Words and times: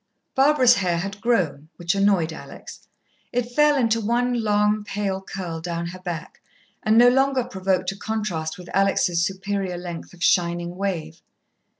Barbara's 0.33 0.73
hair 0.77 0.97
had 0.97 1.21
grown, 1.21 1.69
which 1.75 1.93
annoyed 1.93 2.33
Alex. 2.33 2.87
It 3.31 3.51
fell 3.51 3.75
into 3.77 4.01
one 4.01 4.33
long, 4.43 4.83
pale 4.83 5.21
curl 5.21 5.61
down 5.61 5.85
her 5.89 5.99
back, 5.99 6.41
and 6.81 6.97
no 6.97 7.07
longer 7.07 7.43
provoked 7.43 7.91
a 7.91 7.95
contrast 7.95 8.57
with 8.57 8.69
Alex' 8.73 9.19
superior 9.21 9.77
length 9.77 10.11
of 10.15 10.23
shining 10.23 10.75
wave. 10.75 11.21